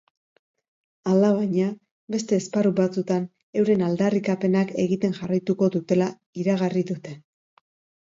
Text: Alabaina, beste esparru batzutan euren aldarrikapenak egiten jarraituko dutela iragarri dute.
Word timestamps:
Alabaina, 1.11 1.67
beste 2.15 2.39
esparru 2.43 2.73
batzutan 2.81 3.29
euren 3.63 3.85
aldarrikapenak 3.91 4.75
egiten 4.89 5.17
jarraituko 5.23 5.73
dutela 5.81 6.13
iragarri 6.47 6.89
dute. 6.95 7.19